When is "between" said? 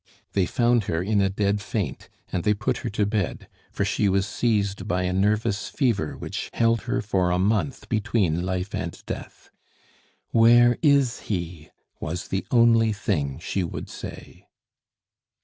7.87-8.41